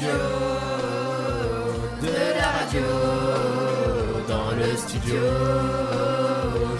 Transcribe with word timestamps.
radio, 0.00 0.18
de 2.00 2.38
la 2.38 2.48
radio, 2.48 2.80
dans 4.28 4.56
le 4.56 4.76
studio, 4.76 5.20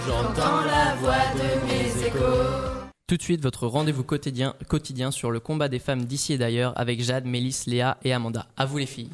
j'entends 0.07 0.61
la 0.61 0.95
voix 0.95 1.13
de 1.35 1.67
mes 1.67 2.07
échos. 2.07 2.87
Tout 3.07 3.17
de 3.17 3.21
suite, 3.21 3.41
votre 3.41 3.67
rendez-vous 3.67 4.03
quotidien, 4.03 4.55
quotidien 4.67 5.11
sur 5.11 5.29
le 5.29 5.39
combat 5.39 5.67
des 5.67 5.79
femmes 5.79 6.05
d'ici 6.05 6.33
et 6.33 6.37
d'ailleurs 6.37 6.73
avec 6.79 7.01
Jade, 7.03 7.25
Mélisse, 7.25 7.67
Léa 7.67 7.97
et 8.03 8.13
Amanda. 8.13 8.47
À 8.57 8.65
vous 8.65 8.77
les 8.79 8.85
filles. 8.87 9.11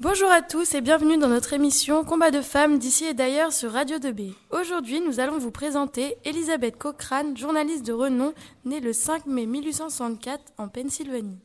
Bonjour 0.00 0.30
à 0.30 0.40
tous 0.40 0.74
et 0.74 0.80
bienvenue 0.80 1.18
dans 1.18 1.28
notre 1.28 1.52
émission 1.52 2.04
Combat 2.04 2.30
de 2.30 2.40
femmes 2.40 2.78
d'ici 2.78 3.04
et 3.04 3.14
d'ailleurs 3.14 3.52
sur 3.52 3.70
Radio 3.70 3.98
2B. 3.98 4.32
Aujourd'hui, 4.50 5.00
nous 5.02 5.20
allons 5.20 5.38
vous 5.38 5.50
présenter 5.50 6.16
Elisabeth 6.24 6.78
Cochrane, 6.78 7.36
journaliste 7.36 7.86
de 7.86 7.92
renom, 7.92 8.32
née 8.64 8.80
le 8.80 8.94
5 8.94 9.26
mai 9.26 9.44
1864 9.44 10.42
en 10.56 10.68
Pennsylvanie. 10.68 11.38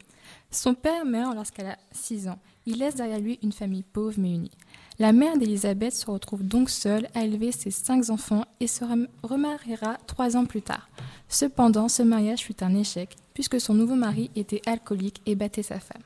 Son 0.51 0.73
père 0.73 1.05
meurt 1.05 1.35
lorsqu'elle 1.35 1.67
a 1.67 1.77
6 1.91 2.27
ans. 2.27 2.39
Il 2.65 2.79
laisse 2.79 2.95
derrière 2.95 3.19
lui 3.19 3.39
une 3.43 3.51
famille 3.51 3.83
pauvre 3.83 4.15
mais 4.17 4.31
unie. 4.31 4.51
La 4.97 5.11
mère 5.11 5.37
d'Elisabeth 5.37 5.93
se 5.93 6.09
retrouve 6.09 6.43
donc 6.43 6.69
seule 6.69 7.09
à 7.13 7.25
élever 7.25 7.51
ses 7.51 7.69
cinq 7.69 8.09
enfants 8.09 8.45
et 8.61 8.67
se 8.67 8.85
remariera 9.23 9.97
trois 10.07 10.37
ans 10.37 10.45
plus 10.45 10.61
tard. 10.61 10.89
Cependant, 11.27 11.89
ce 11.89 12.01
mariage 12.01 12.45
fut 12.45 12.63
un 12.63 12.73
échec 12.73 13.15
puisque 13.33 13.59
son 13.59 13.73
nouveau 13.73 13.95
mari 13.95 14.31
était 14.35 14.61
alcoolique 14.65 15.21
et 15.25 15.35
battait 15.35 15.63
sa 15.63 15.79
femme. 15.79 16.01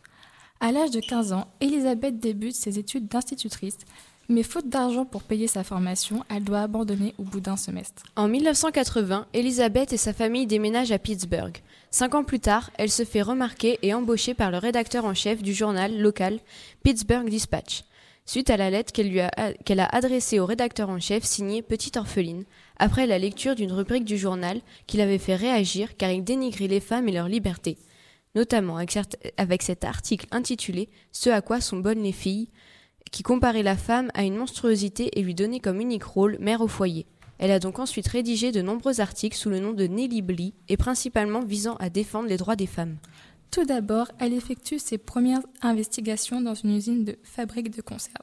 À 0.60 0.72
l'âge 0.72 0.92
de 0.92 1.00
15 1.00 1.32
ans, 1.34 1.48
Elisabeth 1.62 2.20
débute 2.20 2.56
ses 2.56 2.80
études 2.80 3.08
d'institutrice, 3.08 3.78
mais 4.30 4.44
faute 4.44 4.70
d'argent 4.70 5.06
pour 5.06 5.24
payer 5.24 5.48
sa 5.48 5.64
formation, 5.64 6.24
elle 6.30 6.44
doit 6.44 6.62
abandonner 6.62 7.14
au 7.18 7.24
bout 7.24 7.40
d'un 7.40 7.58
semestre. 7.58 8.04
En 8.16 8.28
1980, 8.28 9.28
Elisabeth 9.34 9.92
et 9.92 9.98
sa 9.98 10.14
famille 10.14 10.48
déménagent 10.48 10.92
à 10.92 11.00
Pittsburgh. 11.00 11.58
Cinq 11.92 12.16
ans 12.16 12.24
plus 12.24 12.40
tard, 12.40 12.70
elle 12.78 12.92
se 12.92 13.04
fait 13.04 13.24
remarquer 13.24 13.80
et 13.82 13.94
embaucher 13.94 14.36
par 14.36 14.52
le 14.52 14.60
rédacteur 14.60 15.06
en 15.06 15.14
chef 15.14 15.42
du 15.42 15.54
journal 15.54 16.00
local 16.00 16.40
Pittsburgh 16.84 17.28
Dispatch. 17.28 17.84
Suite 18.26 18.52
à 18.52 18.58
la 18.58 18.70
lettre 18.70 18.94
qu'elle 18.94 19.10
lui 19.10 19.22
a, 19.22 19.32
qu'elle 19.66 19.80
a 19.80 19.88
adressée 19.88 20.40
au 20.40 20.46
rédacteur 20.46 20.90
en 20.90 21.00
chef 21.00 21.24
signée 21.24 21.64
Petite 21.64 21.98
Orpheline, 21.98 22.46
après 22.78 23.08
la 23.08 23.18
lecture 23.18 23.56
d'une 23.56 23.72
rubrique 23.72 24.06
du 24.06 24.20
journal 24.20 24.62
qui 24.86 24.98
l'avait 24.98 25.18
fait 25.18 25.36
réagir 25.36 25.98
car 25.98 26.12
il 26.12 26.24
dénigrait 26.24 26.68
les 26.68 26.80
femmes 26.80 27.10
et 27.10 27.12
leur 27.14 27.28
liberté 27.28 27.78
notamment 28.36 28.78
avec 28.78 29.62
cet 29.62 29.84
article 29.84 30.28
intitulé 30.32 30.90
Ce 31.12 31.30
à 31.30 31.42
quoi 31.42 31.62
sont 31.62 31.78
bonnes 31.78 32.04
les 32.04 32.12
filles, 32.12 32.50
qui 33.12 33.24
comparait 33.24 33.64
la 33.64 33.76
femme 33.76 34.12
à 34.14 34.24
une 34.24 34.36
monstruosité 34.36 35.18
et 35.18 35.24
lui 35.24 35.36
donnait 35.36 35.60
comme 35.60 35.82
unique 35.82 36.04
rôle 36.04 36.38
mère 36.40 36.62
au 36.62 36.68
foyer. 36.68 37.06
Elle 37.40 37.52
a 37.52 37.60
donc 37.60 37.80
ensuite 37.80 38.08
rédigé 38.08 38.52
de 38.52 38.62
nombreux 38.62 39.00
articles 39.00 39.38
sous 39.38 39.50
le 39.50 39.60
nom 39.60 39.72
de 39.72 39.88
Nelly 39.88 40.22
Bly 40.22 40.54
et 40.68 40.78
principalement 40.78 41.42
visant 41.42 41.76
à 41.76 41.90
défendre 41.90 42.28
les 42.28 42.38
droits 42.38 42.58
des 42.58 42.68
femmes. 42.68 42.98
Tout 43.52 43.66
d'abord, 43.66 44.12
elle 44.20 44.34
effectue 44.34 44.78
ses 44.78 45.00
premières 45.00 45.42
investigations 45.62 46.42
dans 46.42 46.54
une 46.54 46.76
usine 46.76 47.04
de 47.04 47.18
fabrique 47.24 47.76
de 47.76 47.82
conserves. 47.82 48.16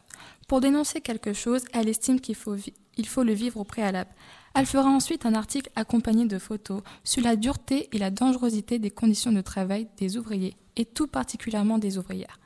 Pour 0.47 0.61
dénoncer 0.61 1.01
quelque 1.01 1.33
chose, 1.33 1.65
elle 1.73 1.89
estime 1.89 2.21
qu'il 2.21 2.37
faut, 2.37 2.57
faut 3.07 3.23
le 3.25 3.33
vivre 3.33 3.59
au 3.59 3.65
préalable. 3.65 4.11
Elle 4.55 4.67
fera 4.67 4.89
ensuite 4.89 5.27
un 5.27 5.35
article 5.35 5.71
accompagné 5.75 6.27
de 6.27 6.39
photos 6.39 6.83
sur 7.03 7.23
la 7.23 7.35
dureté 7.35 7.89
et 7.93 7.99
la 7.99 8.11
dangerosité 8.11 8.79
des 8.79 8.91
conditions 8.91 9.33
de 9.33 9.41
travail 9.41 9.89
des 9.97 10.17
ouvriers, 10.17 10.57
et 10.77 10.85
tout 10.85 11.09
particulièrement 11.09 11.79
des 11.79 11.99
ouvrières. 11.99 12.39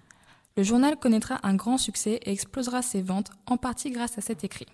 Le 0.56 0.62
journal 0.62 0.96
connaîtra 0.96 1.38
un 1.42 1.54
grand 1.54 1.78
succès 1.78 2.20
et 2.24 2.32
explosera 2.32 2.82
ses 2.82 3.02
ventes, 3.02 3.30
en 3.46 3.56
partie 3.56 3.90
grâce 3.90 4.18
à 4.18 4.20
cet 4.20 4.44
écrit. 4.44 4.66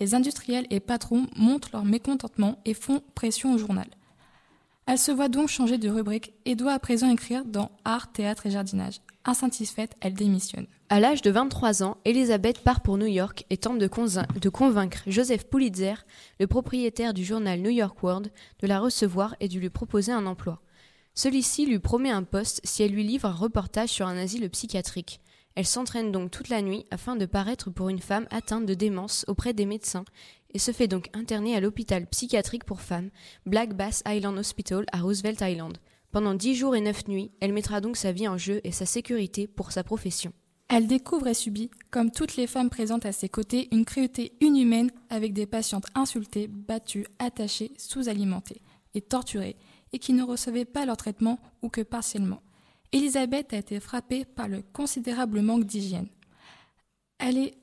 Les 0.00 0.14
industriels 0.14 0.66
et 0.70 0.80
patrons 0.80 1.26
montrent 1.36 1.70
leur 1.72 1.84
mécontentement 1.84 2.58
et 2.64 2.74
font 2.74 3.02
pression 3.14 3.54
au 3.54 3.58
journal. 3.58 3.88
Elle 4.86 4.98
se 4.98 5.12
voit 5.12 5.28
donc 5.28 5.48
changer 5.48 5.76
de 5.76 5.90
rubrique 5.90 6.32
et 6.46 6.54
doit 6.54 6.72
à 6.72 6.78
présent 6.78 7.10
écrire 7.10 7.44
dans 7.44 7.70
Art, 7.84 8.10
Théâtre 8.10 8.46
et 8.46 8.50
Jardinage. 8.50 9.00
Insatisfaite, 9.26 9.94
elle 10.00 10.14
démissionne. 10.14 10.66
À 10.88 11.00
l'âge 11.00 11.20
de 11.20 11.30
23 11.30 11.82
ans, 11.82 11.98
Elisabeth 12.06 12.60
part 12.60 12.80
pour 12.80 12.96
New 12.96 13.06
York 13.06 13.44
et 13.50 13.58
tente 13.58 13.78
de, 13.78 13.90
de, 14.40 14.48
convaincre 14.48 15.02
Joseph 15.06 15.44
Pulitzer, 15.44 15.92
le 16.40 16.46
propriétaire 16.46 17.12
du 17.12 17.22
journal 17.22 17.60
New 17.60 17.68
York 17.68 18.02
World, 18.02 18.32
de 18.60 18.66
la 18.66 18.80
recevoir 18.80 19.36
et 19.40 19.48
de 19.48 19.58
lui 19.58 19.68
proposer 19.68 20.12
un 20.12 20.24
emploi. 20.24 20.62
Celui-ci 21.18 21.66
lui 21.66 21.80
promet 21.80 22.12
un 22.12 22.22
poste 22.22 22.60
si 22.62 22.84
elle 22.84 22.92
lui 22.92 23.02
livre 23.02 23.26
un 23.26 23.32
reportage 23.32 23.88
sur 23.88 24.06
un 24.06 24.16
asile 24.16 24.48
psychiatrique. 24.50 25.20
Elle 25.56 25.66
s'entraîne 25.66 26.12
donc 26.12 26.30
toute 26.30 26.48
la 26.48 26.62
nuit 26.62 26.86
afin 26.92 27.16
de 27.16 27.26
paraître 27.26 27.70
pour 27.70 27.88
une 27.88 27.98
femme 27.98 28.28
atteinte 28.30 28.66
de 28.66 28.74
démence 28.74 29.24
auprès 29.26 29.52
des 29.52 29.66
médecins 29.66 30.04
et 30.54 30.60
se 30.60 30.70
fait 30.70 30.86
donc 30.86 31.10
interner 31.14 31.56
à 31.56 31.60
l'hôpital 31.60 32.06
psychiatrique 32.06 32.62
pour 32.62 32.80
femmes 32.80 33.10
Black 33.46 33.74
Bass 33.74 34.04
Island 34.06 34.38
Hospital 34.38 34.86
à 34.92 35.00
Roosevelt 35.00 35.40
Island. 35.40 35.78
Pendant 36.12 36.34
dix 36.34 36.54
jours 36.54 36.76
et 36.76 36.80
neuf 36.80 37.08
nuits, 37.08 37.32
elle 37.40 37.52
mettra 37.52 37.80
donc 37.80 37.96
sa 37.96 38.12
vie 38.12 38.28
en 38.28 38.38
jeu 38.38 38.60
et 38.62 38.70
sa 38.70 38.86
sécurité 38.86 39.48
pour 39.48 39.72
sa 39.72 39.82
profession. 39.82 40.32
Elle 40.68 40.86
découvre 40.86 41.26
et 41.26 41.34
subit, 41.34 41.72
comme 41.90 42.12
toutes 42.12 42.36
les 42.36 42.46
femmes 42.46 42.70
présentes 42.70 43.06
à 43.06 43.12
ses 43.12 43.28
côtés, 43.28 43.66
une 43.72 43.86
cruauté 43.86 44.34
inhumaine 44.40 44.92
avec 45.10 45.32
des 45.32 45.46
patientes 45.46 45.86
insultées, 45.96 46.46
battues, 46.46 47.08
attachées, 47.18 47.72
sous-alimentées 47.76 48.62
et 48.94 49.00
torturées, 49.00 49.56
et 49.92 49.98
qui 49.98 50.12
ne 50.12 50.22
recevaient 50.22 50.64
pas 50.64 50.86
leur 50.86 50.96
traitement 50.96 51.38
ou 51.62 51.68
que 51.68 51.80
partiellement. 51.80 52.42
Elisabeth 52.92 53.52
a 53.52 53.58
été 53.58 53.80
frappée 53.80 54.24
par 54.24 54.48
le 54.48 54.62
considérable 54.72 55.40
manque 55.40 55.64
d'hygiène. 55.64 56.08
Elle 57.18 57.38
est... 57.38 57.54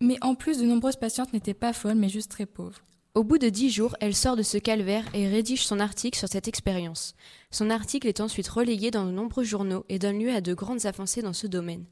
Mais 0.00 0.16
en 0.20 0.36
plus, 0.36 0.58
de 0.58 0.64
nombreuses 0.64 0.96
patientes 0.96 1.32
n'étaient 1.32 1.54
pas 1.54 1.72
folles, 1.72 1.96
mais 1.96 2.08
juste 2.08 2.30
très 2.30 2.46
pauvres. 2.46 2.78
Au 3.14 3.24
bout 3.24 3.38
de 3.38 3.48
dix 3.48 3.70
jours, 3.70 3.96
elle 3.98 4.14
sort 4.14 4.36
de 4.36 4.44
ce 4.44 4.58
calvaire 4.58 5.04
et 5.12 5.26
rédige 5.26 5.66
son 5.66 5.80
article 5.80 6.16
sur 6.16 6.28
cette 6.28 6.46
expérience. 6.46 7.16
Son 7.50 7.68
article 7.68 8.06
est 8.06 8.20
ensuite 8.20 8.46
relayé 8.46 8.92
dans 8.92 9.06
de 9.06 9.10
nombreux 9.10 9.42
journaux 9.42 9.84
et 9.88 9.98
donne 9.98 10.20
lieu 10.20 10.32
à 10.32 10.40
de 10.40 10.54
grandes 10.54 10.86
avancées 10.86 11.22
dans 11.22 11.32
ce 11.32 11.48
domaine. 11.48 11.84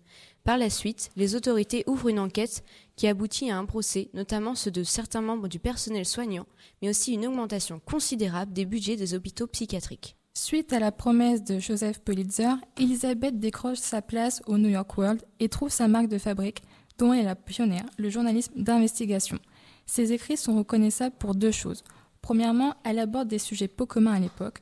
Par 0.47 0.59
la 0.59 0.71
suite, 0.71 1.11
les 1.17 1.35
autorités 1.35 1.83
ouvrent 1.89 2.09
une 2.09 2.21
enquête 2.21 2.63
qui 2.95 3.09
aboutit 3.09 3.51
à 3.51 3.59
un 3.59 3.65
procès, 3.65 4.11
notamment 4.15 4.55
ceux 4.55 4.71
de 4.71 4.85
certains 4.85 5.21
membres 5.21 5.49
du 5.49 5.59
personnel 5.59 6.07
soignant, 6.07 6.47
mais 6.81 6.89
aussi 6.89 7.15
une 7.15 7.27
augmentation 7.27 7.81
considérable 7.81 8.53
des 8.53 8.65
budgets 8.65 8.95
des 8.95 9.15
hôpitaux 9.15 9.49
psychiatriques. 9.49 10.15
Suite 10.35 10.73
à 10.73 10.79
la 10.79 10.93
promesse 10.93 11.43
de 11.43 11.59
Joseph 11.59 11.99
Pulitzer, 11.99 12.53
Elizabeth 12.79 13.41
décroche 13.41 13.79
sa 13.79 14.03
place 14.03 14.41
au 14.47 14.57
New 14.57 14.69
York 14.69 14.97
World 14.97 15.21
et 15.41 15.49
trouve 15.49 15.71
sa 15.71 15.89
marque 15.89 16.07
de 16.07 16.17
fabrique, 16.19 16.63
dont 16.97 17.13
elle 17.13 17.23
est 17.23 17.25
la 17.25 17.35
pionnière, 17.35 17.87
le 17.99 18.09
journalisme 18.09 18.53
d'investigation. 18.55 19.41
Ses 19.85 20.13
écrits 20.13 20.37
sont 20.37 20.57
reconnaissables 20.57 21.17
pour 21.19 21.35
deux 21.35 21.51
choses. 21.51 21.83
Premièrement, 22.23 22.77
elle 22.85 23.01
aborde 23.01 23.27
des 23.27 23.41
sujets 23.41 23.67
peu 23.67 23.85
communs 23.85 24.15
à 24.15 24.21
l'époque. 24.21 24.61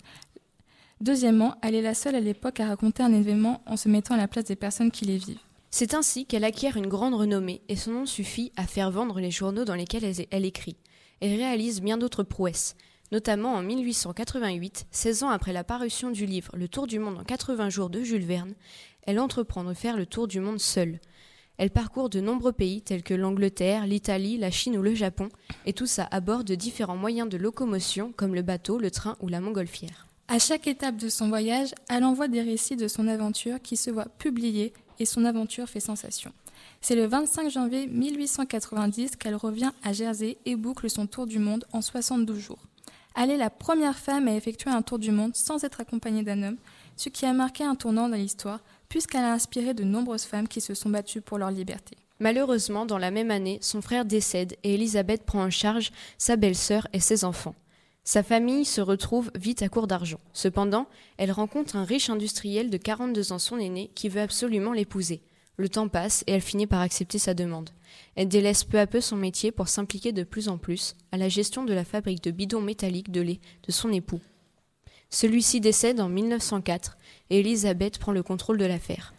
Deuxièmement, 1.02 1.56
elle 1.60 1.74
est 1.74 1.82
la 1.82 1.92
seule 1.92 2.14
à 2.14 2.20
l'époque 2.20 2.60
à 2.60 2.68
raconter 2.68 3.02
un 3.02 3.12
événement 3.12 3.60
en 3.66 3.76
se 3.76 3.90
mettant 3.90 4.14
à 4.14 4.18
la 4.18 4.28
place 4.28 4.46
des 4.46 4.56
personnes 4.56 4.90
qui 4.90 5.04
les 5.04 5.18
vivent. 5.18 5.40
C'est 5.76 5.94
ainsi 5.94 6.24
qu'elle 6.24 6.44
acquiert 6.44 6.76
une 6.76 6.86
grande 6.86 7.14
renommée 7.14 7.60
et 7.68 7.74
son 7.74 7.90
nom 7.90 8.06
suffit 8.06 8.52
à 8.56 8.64
faire 8.64 8.92
vendre 8.92 9.18
les 9.18 9.32
journaux 9.32 9.64
dans 9.64 9.74
lesquels 9.74 10.04
elle 10.30 10.44
écrit. 10.44 10.76
Elle 11.20 11.34
réalise 11.34 11.82
bien 11.82 11.98
d'autres 11.98 12.22
prouesses, 12.22 12.76
notamment 13.10 13.54
en 13.54 13.60
1888, 13.60 14.86
16 14.92 15.24
ans 15.24 15.30
après 15.30 15.52
la 15.52 15.64
parution 15.64 16.12
du 16.12 16.26
livre 16.26 16.52
Le 16.56 16.68
Tour 16.68 16.86
du 16.86 17.00
monde 17.00 17.18
en 17.18 17.24
80 17.24 17.70
jours 17.70 17.90
de 17.90 18.04
Jules 18.04 18.24
Verne, 18.24 18.54
elle 19.02 19.18
entreprend 19.18 19.64
de 19.64 19.74
faire 19.74 19.96
le 19.96 20.06
tour 20.06 20.28
du 20.28 20.38
monde 20.38 20.60
seule. 20.60 21.00
Elle 21.58 21.70
parcourt 21.70 22.08
de 22.08 22.20
nombreux 22.20 22.52
pays 22.52 22.80
tels 22.80 23.02
que 23.02 23.12
l'Angleterre, 23.12 23.88
l'Italie, 23.88 24.38
la 24.38 24.52
Chine 24.52 24.78
ou 24.78 24.82
le 24.82 24.94
Japon, 24.94 25.28
et 25.66 25.72
tout 25.72 25.86
ça 25.86 26.06
à 26.12 26.20
bord 26.20 26.44
de 26.44 26.54
différents 26.54 26.96
moyens 26.96 27.28
de 27.28 27.36
locomotion 27.36 28.12
comme 28.16 28.36
le 28.36 28.42
bateau, 28.42 28.78
le 28.78 28.92
train 28.92 29.16
ou 29.20 29.26
la 29.26 29.40
montgolfière. 29.40 30.06
À 30.28 30.38
chaque 30.38 30.68
étape 30.68 30.98
de 30.98 31.08
son 31.08 31.28
voyage, 31.28 31.74
elle 31.90 32.04
envoie 32.04 32.28
des 32.28 32.42
récits 32.42 32.76
de 32.76 32.86
son 32.86 33.08
aventure 33.08 33.60
qui 33.60 33.76
se 33.76 33.90
voient 33.90 34.08
publiés 34.18 34.72
et 34.98 35.04
son 35.04 35.24
aventure 35.24 35.68
fait 35.68 35.80
sensation. 35.80 36.32
C'est 36.80 36.96
le 36.96 37.06
25 37.06 37.50
janvier 37.50 37.86
1890 37.86 39.16
qu'elle 39.16 39.36
revient 39.36 39.72
à 39.82 39.92
Jersey 39.92 40.38
et 40.44 40.56
boucle 40.56 40.90
son 40.90 41.06
tour 41.06 41.26
du 41.26 41.38
monde 41.38 41.64
en 41.72 41.80
72 41.80 42.38
jours. 42.38 42.58
Elle 43.16 43.30
est 43.30 43.36
la 43.36 43.50
première 43.50 43.98
femme 43.98 44.28
à 44.28 44.34
effectuer 44.34 44.70
un 44.70 44.82
tour 44.82 44.98
du 44.98 45.12
monde 45.12 45.36
sans 45.36 45.62
être 45.64 45.80
accompagnée 45.80 46.22
d'un 46.22 46.42
homme, 46.42 46.56
ce 46.96 47.08
qui 47.08 47.26
a 47.26 47.32
marqué 47.32 47.64
un 47.64 47.74
tournant 47.74 48.08
dans 48.08 48.16
l'histoire 48.16 48.60
puisqu'elle 48.88 49.24
a 49.24 49.32
inspiré 49.32 49.74
de 49.74 49.84
nombreuses 49.84 50.24
femmes 50.24 50.48
qui 50.48 50.60
se 50.60 50.74
sont 50.74 50.90
battues 50.90 51.20
pour 51.20 51.38
leur 51.38 51.50
liberté. 51.50 51.96
Malheureusement, 52.20 52.86
dans 52.86 52.98
la 52.98 53.10
même 53.10 53.30
année, 53.30 53.58
son 53.60 53.82
frère 53.82 54.04
décède 54.04 54.56
et 54.62 54.74
Elisabeth 54.74 55.24
prend 55.24 55.42
en 55.42 55.50
charge 55.50 55.90
sa 56.16 56.36
belle-sœur 56.36 56.86
et 56.92 57.00
ses 57.00 57.24
enfants. 57.24 57.54
Sa 58.04 58.22
famille 58.22 58.66
se 58.66 58.82
retrouve 58.82 59.30
vite 59.34 59.62
à 59.62 59.70
court 59.70 59.86
d'argent. 59.86 60.20
Cependant, 60.34 60.86
elle 61.16 61.32
rencontre 61.32 61.74
un 61.74 61.84
riche 61.84 62.10
industriel 62.10 62.68
de 62.68 62.76
42 62.76 63.32
ans, 63.32 63.38
son 63.38 63.58
aîné, 63.58 63.90
qui 63.94 64.10
veut 64.10 64.20
absolument 64.20 64.74
l'épouser. 64.74 65.22
Le 65.56 65.70
temps 65.70 65.88
passe 65.88 66.22
et 66.26 66.32
elle 66.32 66.42
finit 66.42 66.66
par 66.66 66.80
accepter 66.80 67.18
sa 67.18 67.32
demande. 67.32 67.70
Elle 68.16 68.28
délaisse 68.28 68.64
peu 68.64 68.78
à 68.78 68.86
peu 68.86 69.00
son 69.00 69.16
métier 69.16 69.52
pour 69.52 69.68
s'impliquer 69.68 70.12
de 70.12 70.22
plus 70.22 70.48
en 70.48 70.58
plus 70.58 70.96
à 71.12 71.16
la 71.16 71.30
gestion 71.30 71.64
de 71.64 71.72
la 71.72 71.84
fabrique 71.84 72.22
de 72.22 72.30
bidons 72.30 72.60
métalliques 72.60 73.10
de 73.10 73.22
lait 73.22 73.40
de 73.66 73.72
son 73.72 73.90
époux. 73.90 74.20
Celui-ci 75.10 75.60
décède 75.60 76.00
en 76.00 76.08
1904 76.08 76.98
et 77.30 77.40
Elisabeth 77.40 77.98
prend 77.98 78.12
le 78.12 78.22
contrôle 78.22 78.58
de 78.58 78.64
l'affaire. 78.64 79.14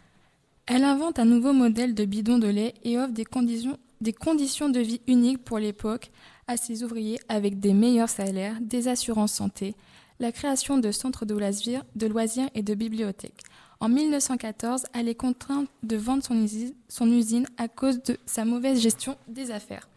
Elle 0.66 0.84
invente 0.84 1.18
un 1.18 1.24
nouveau 1.24 1.52
modèle 1.52 1.94
de 1.94 2.04
bidon 2.04 2.38
de 2.38 2.48
lait 2.48 2.74
et 2.84 2.98
offre 2.98 3.14
des 3.14 3.24
conditions, 3.24 3.78
des 4.00 4.12
conditions 4.12 4.68
de 4.68 4.80
vie 4.80 5.00
uniques 5.06 5.44
pour 5.44 5.58
l'époque 5.58 6.10
à 6.46 6.56
ses 6.56 6.82
ouvriers 6.82 7.18
avec 7.28 7.60
des 7.60 7.74
meilleurs 7.74 8.08
salaires, 8.08 8.56
des 8.60 8.88
assurances 8.88 9.32
santé, 9.32 9.74
la 10.20 10.32
création 10.32 10.78
de 10.78 10.90
centres 10.92 11.26
de 11.26 11.34
loisirs, 11.34 11.84
de 11.94 12.06
loisirs 12.06 12.48
et 12.54 12.62
de 12.62 12.74
bibliothèques. 12.74 13.42
En 13.80 13.88
1914, 13.88 14.84
elle 14.94 15.08
est 15.08 15.14
contrainte 15.14 15.68
de 15.82 15.96
vendre 15.96 16.24
son 16.24 16.42
usine, 16.42 16.72
son 16.88 17.10
usine 17.10 17.46
à 17.58 17.68
cause 17.68 18.02
de 18.02 18.16
sa 18.24 18.44
mauvaise 18.44 18.80
gestion 18.80 19.16
des 19.28 19.50
affaires. 19.50 19.88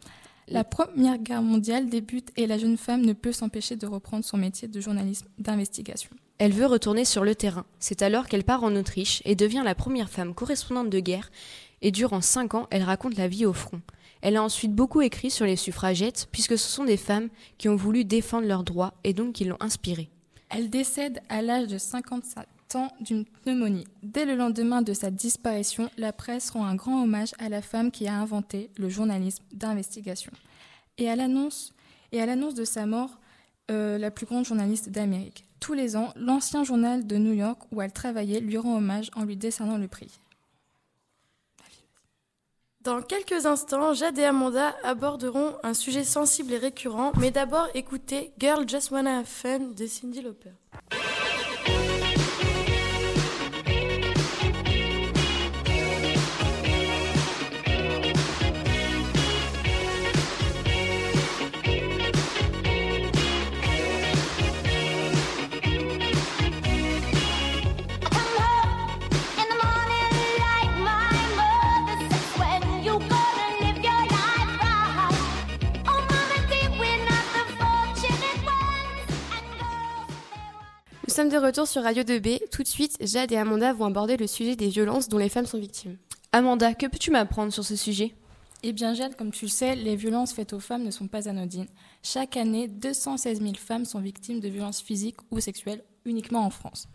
La 0.49 0.63
Première 0.63 1.19
Guerre 1.19 1.43
mondiale 1.43 1.89
débute 1.89 2.31
et 2.35 2.47
la 2.47 2.57
jeune 2.57 2.77
femme 2.77 3.05
ne 3.05 3.13
peut 3.13 3.31
s'empêcher 3.31 3.75
de 3.75 3.85
reprendre 3.85 4.25
son 4.25 4.37
métier 4.37 4.67
de 4.67 4.81
journalisme 4.81 5.27
d'investigation. 5.37 6.09
Elle 6.39 6.53
veut 6.53 6.65
retourner 6.65 7.05
sur 7.05 7.23
le 7.23 7.35
terrain. 7.35 7.65
C'est 7.79 8.01
alors 8.01 8.27
qu'elle 8.27 8.43
part 8.43 8.63
en 8.63 8.75
Autriche 8.75 9.21
et 9.25 9.35
devient 9.35 9.61
la 9.63 9.75
première 9.75 10.09
femme 10.09 10.33
correspondante 10.33 10.89
de 10.89 10.99
guerre. 10.99 11.31
Et 11.81 11.91
durant 11.91 12.21
cinq 12.21 12.55
ans, 12.55 12.67
elle 12.71 12.83
raconte 12.83 13.17
la 13.17 13.27
vie 13.27 13.45
au 13.45 13.53
front. 13.53 13.81
Elle 14.21 14.35
a 14.35 14.43
ensuite 14.43 14.73
beaucoup 14.73 15.01
écrit 15.01 15.31
sur 15.31 15.45
les 15.45 15.55
suffragettes, 15.55 16.27
puisque 16.31 16.57
ce 16.57 16.69
sont 16.69 16.83
des 16.83 16.97
femmes 16.97 17.29
qui 17.57 17.69
ont 17.69 17.75
voulu 17.75 18.03
défendre 18.03 18.47
leurs 18.47 18.63
droits 18.63 18.93
et 19.03 19.13
donc 19.13 19.33
qui 19.33 19.45
l'ont 19.45 19.57
inspirée. 19.59 20.09
Elle 20.49 20.69
décède 20.69 21.21
à 21.29 21.41
l'âge 21.41 21.67
de 21.67 21.77
57 21.77 22.47
ans 22.75 22.91
d'une 22.99 23.25
pneumonie. 23.25 23.85
Dès 24.03 24.25
le 24.25 24.35
lendemain 24.35 24.81
de 24.81 24.93
sa 24.93 25.09
disparition, 25.09 25.89
la 25.97 26.11
presse 26.11 26.49
rend 26.49 26.65
un 26.65 26.75
grand 26.75 27.03
hommage 27.03 27.33
à 27.39 27.49
la 27.49 27.61
femme 27.61 27.91
qui 27.91 28.07
a 28.07 28.15
inventé 28.15 28.69
le 28.77 28.89
journalisme 28.89 29.43
d'investigation. 29.53 30.31
Et 30.97 31.09
à 31.09 31.15
l'annonce 31.15 31.73
de 32.11 32.65
sa 32.65 32.85
mort, 32.85 33.19
euh, 33.71 33.97
la 33.97 34.11
plus 34.11 34.25
grande 34.25 34.45
journaliste 34.45 34.89
d'Amérique. 34.89 35.45
Tous 35.59 35.73
les 35.73 35.95
ans, 35.95 36.11
l'ancien 36.15 36.63
journal 36.63 37.05
de 37.05 37.17
New 37.17 37.33
York 37.33 37.61
où 37.71 37.81
elle 37.81 37.91
travaillait 37.91 38.39
lui 38.39 38.57
rend 38.57 38.77
hommage 38.77 39.11
en 39.15 39.23
lui 39.23 39.37
décernant 39.37 39.77
le 39.77 39.87
prix. 39.87 40.09
Dans 42.81 43.01
quelques 43.01 43.45
instants, 43.45 43.93
Jade 43.93 44.17
et 44.19 44.23
Amanda 44.23 44.73
aborderont 44.83 45.55
un 45.63 45.73
sujet 45.73 46.05
sensible 46.05 46.53
et 46.53 46.57
récurrent, 46.57 47.11
mais 47.19 47.29
d'abord 47.29 47.67
écoutez 47.73 48.31
Girl 48.39 48.63
Just 48.69 48.91
Wanna 48.91 49.19
Have 49.19 49.25
Fun 49.25 49.59
de 49.75 49.85
Cindy 49.85 50.21
Lauper. 50.21 50.51
Nous 81.09 81.15
sommes 81.15 81.29
de 81.29 81.37
retour 81.37 81.67
sur 81.67 81.81
Radio 81.81 82.03
2B. 82.03 82.39
Tout 82.51 82.61
de 82.61 82.67
suite, 82.67 82.95
Jade 83.01 83.31
et 83.31 83.37
Amanda 83.37 83.73
vont 83.73 83.85
aborder 83.85 84.15
le 84.15 84.27
sujet 84.27 84.55
des 84.55 84.67
violences 84.67 85.09
dont 85.09 85.17
les 85.17 85.27
femmes 85.27 85.47
sont 85.47 85.57
victimes. 85.57 85.97
Amanda, 86.31 86.75
que 86.75 86.85
peux-tu 86.85 87.09
m'apprendre 87.09 87.51
sur 87.51 87.65
ce 87.65 87.75
sujet? 87.75 88.13
Eh 88.61 88.73
bien, 88.73 88.93
Jade, 88.93 89.15
comme 89.15 89.31
tu 89.31 89.45
le 89.45 89.49
sais, 89.49 89.75
les 89.75 89.95
violences 89.95 90.33
faites 90.33 90.53
aux 90.53 90.59
femmes 90.59 90.83
ne 90.83 90.91
sont 90.91 91.07
pas 91.07 91.27
anodines. 91.27 91.65
Chaque 92.03 92.37
année, 92.37 92.67
216 92.67 93.41
000 93.41 93.53
femmes 93.55 93.85
sont 93.85 94.01
victimes 94.01 94.39
de 94.39 94.49
violences 94.49 94.83
physiques 94.83 95.17
ou 95.31 95.39
sexuelles 95.39 95.83
uniquement 96.05 96.45
en 96.45 96.51
France. 96.51 96.87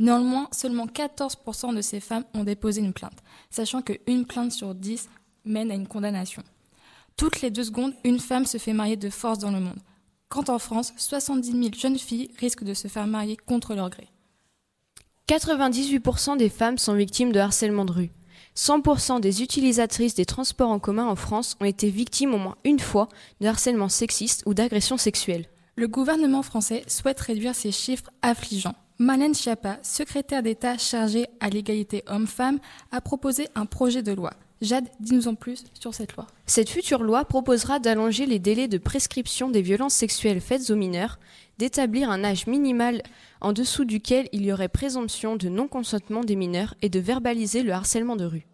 Néanmoins, 0.00 0.48
seulement 0.50 0.86
14% 0.86 1.72
de 1.72 1.80
ces 1.80 2.00
femmes 2.00 2.24
ont 2.34 2.42
déposé 2.42 2.80
une 2.80 2.92
plainte, 2.92 3.22
sachant 3.50 3.82
qu'une 3.82 4.26
plainte 4.26 4.50
sur 4.50 4.74
10 4.74 5.08
mène 5.44 5.70
à 5.70 5.74
une 5.74 5.86
condamnation. 5.86 6.42
Toutes 7.16 7.40
les 7.40 7.52
deux 7.52 7.64
secondes, 7.64 7.94
une 8.02 8.18
femme 8.18 8.46
se 8.46 8.58
fait 8.58 8.72
marier 8.72 8.96
de 8.96 9.10
force 9.10 9.38
dans 9.38 9.52
le 9.52 9.60
monde. 9.60 9.78
Quant 10.30 10.44
en 10.48 10.60
France, 10.60 10.92
70 10.96 11.50
000 11.50 11.64
jeunes 11.76 11.98
filles 11.98 12.30
risquent 12.38 12.62
de 12.62 12.72
se 12.72 12.86
faire 12.86 13.08
marier 13.08 13.36
contre 13.36 13.74
leur 13.74 13.90
gré. 13.90 14.06
98% 15.28 16.36
des 16.36 16.48
femmes 16.48 16.78
sont 16.78 16.94
victimes 16.94 17.32
de 17.32 17.40
harcèlement 17.40 17.84
de 17.84 17.90
rue. 17.90 18.10
100% 18.56 19.20
des 19.20 19.42
utilisatrices 19.42 20.14
des 20.14 20.24
transports 20.24 20.70
en 20.70 20.78
commun 20.78 21.06
en 21.06 21.16
France 21.16 21.56
ont 21.60 21.64
été 21.64 21.90
victimes 21.90 22.32
au 22.34 22.38
moins 22.38 22.56
une 22.64 22.78
fois 22.78 23.08
de 23.40 23.48
harcèlement 23.48 23.88
sexiste 23.88 24.44
ou 24.46 24.54
d'agression 24.54 24.96
sexuelle. 24.96 25.46
Le 25.74 25.88
gouvernement 25.88 26.42
français 26.42 26.84
souhaite 26.86 27.20
réduire 27.20 27.56
ces 27.56 27.72
chiffres 27.72 28.10
affligeants. 28.22 28.76
Malène 28.98 29.34
Schiappa, 29.34 29.78
secrétaire 29.82 30.44
d'État 30.44 30.78
chargée 30.78 31.26
à 31.40 31.48
l'égalité 31.48 32.04
homme-femme, 32.06 32.60
a 32.92 33.00
proposé 33.00 33.48
un 33.56 33.66
projet 33.66 34.02
de 34.02 34.12
loi. 34.12 34.30
Jade, 34.60 34.88
dis-nous 35.00 35.26
en 35.26 35.34
plus 35.34 35.64
sur 35.72 35.94
cette 35.94 36.14
loi. 36.16 36.26
Cette 36.44 36.68
future 36.68 37.02
loi 37.02 37.24
proposera 37.24 37.78
d'allonger 37.78 38.26
les 38.26 38.38
délais 38.38 38.68
de 38.68 38.76
prescription 38.76 39.48
des 39.48 39.62
violences 39.62 39.94
sexuelles 39.94 40.40
faites 40.40 40.68
aux 40.70 40.76
mineurs, 40.76 41.18
d'établir 41.56 42.10
un 42.10 42.24
âge 42.24 42.46
minimal 42.46 43.02
en 43.40 43.54
dessous 43.54 43.86
duquel 43.86 44.28
il 44.32 44.44
y 44.44 44.52
aurait 44.52 44.68
présomption 44.68 45.36
de 45.36 45.48
non-consentement 45.48 46.24
des 46.24 46.36
mineurs 46.36 46.74
et 46.82 46.90
de 46.90 47.00
verbaliser 47.00 47.62
le 47.62 47.72
harcèlement 47.72 48.16
de 48.16 48.26
rue. 48.26 48.46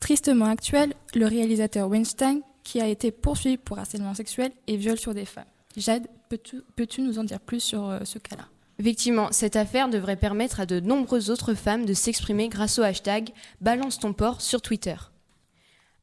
Tristement 0.00 0.46
actuel, 0.46 0.94
le 1.14 1.26
réalisateur 1.26 1.88
Weinstein, 1.88 2.40
qui 2.62 2.80
a 2.80 2.86
été 2.86 3.10
poursuivi 3.10 3.56
pour 3.56 3.78
harcèlement 3.78 4.14
sexuel 4.14 4.52
et 4.66 4.76
viol 4.76 4.98
sur 4.98 5.14
des 5.14 5.24
femmes. 5.24 5.44
Jade, 5.76 6.08
peux-tu 6.28 7.02
nous 7.02 7.18
en 7.18 7.24
dire 7.24 7.40
plus 7.40 7.60
sur 7.60 7.88
euh, 7.88 8.00
ce 8.04 8.18
cas-là? 8.18 8.48
Effectivement, 8.80 9.28
cette 9.30 9.56
affaire 9.56 9.90
devrait 9.90 10.16
permettre 10.16 10.58
à 10.58 10.64
de 10.64 10.80
nombreuses 10.80 11.28
autres 11.28 11.52
femmes 11.52 11.84
de 11.84 11.92
s'exprimer 11.92 12.48
grâce 12.48 12.78
au 12.78 12.82
hashtag 12.82 13.28
Balance 13.60 13.98
ton 13.98 14.14
porc 14.14 14.40
sur 14.40 14.62
Twitter. 14.62 14.96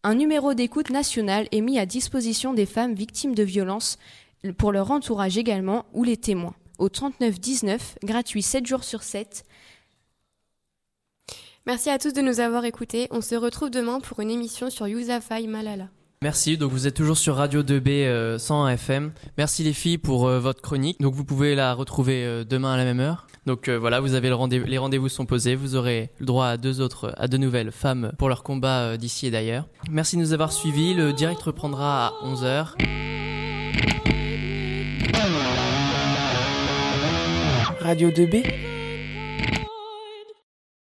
Un 0.03 0.13
numéro 0.13 0.53
d'écoute 0.53 0.91
national 0.91 1.47
est 1.51 1.62
mis 1.62 1.79
à 1.79 1.88
disposition 1.88 2.53
des 2.53 2.68
femmes 2.68 2.94
victimes 2.94 3.33
de 3.33 3.41
violences 3.41 3.97
pour 4.59 4.71
leur 4.71 4.91
entourage 4.91 5.39
également 5.39 5.88
ou 5.94 6.03
les 6.03 6.18
témoins. 6.18 6.53
Au 6.77 6.88
39 6.88 7.39
19, 7.39 7.97
gratuit 8.03 8.44
7 8.44 8.68
jours 8.68 8.83
sur 8.83 9.01
7. 9.01 9.44
Merci 11.65 11.89
à 11.89 11.97
tous 11.97 12.13
de 12.13 12.21
nous 12.21 12.41
avoir 12.41 12.63
écoutés. 12.63 13.07
On 13.09 13.21
se 13.21 13.33
retrouve 13.33 13.71
demain 13.71 14.00
pour 14.01 14.19
une 14.19 14.29
émission 14.29 14.69
sur 14.69 14.88
Yousafai 14.88 15.47
Malala. 15.47 15.89
Merci, 16.23 16.57
donc 16.57 16.71
vous 16.71 16.87
êtes 16.87 16.95
toujours 16.95 17.15
sur 17.15 17.35
Radio 17.35 17.61
2B 17.61 17.89
euh, 17.89 18.39
101 18.39 18.69
FM. 18.69 19.11
Merci 19.37 19.63
les 19.63 19.73
filles 19.73 19.99
pour 19.99 20.27
euh, 20.27 20.39
votre 20.39 20.63
chronique. 20.63 20.99
Donc 20.99 21.13
vous 21.13 21.23
pouvez 21.23 21.53
la 21.53 21.75
retrouver 21.75 22.25
euh, 22.25 22.43
demain 22.43 22.73
à 22.73 22.77
la 22.77 22.85
même 22.85 22.99
heure. 22.99 23.27
Donc 23.45 23.67
euh, 23.67 23.77
voilà, 23.77 23.99
vous 23.99 24.15
avez 24.15 24.31
les 24.65 24.77
rendez-vous 24.79 25.09
sont 25.09 25.27
posés. 25.27 25.53
Vous 25.53 25.75
aurez 25.75 26.09
le 26.17 26.25
droit 26.25 26.47
à 26.47 26.57
deux 26.57 26.81
autres, 26.81 27.13
à 27.17 27.27
deux 27.27 27.37
nouvelles 27.37 27.71
femmes 27.71 28.13
pour 28.17 28.29
leur 28.29 28.41
combat 28.41 28.97
d'ici 28.97 29.27
et 29.27 29.31
d'ailleurs. 29.31 29.67
Merci 29.91 30.15
de 30.15 30.21
nous 30.21 30.33
avoir 30.33 30.51
suivis. 30.51 30.95
Le 30.95 31.13
direct 31.13 31.39
reprendra 31.43 32.07
à 32.07 32.13
11h. 32.25 32.69
Radio 37.79 38.09
2B 38.09 38.76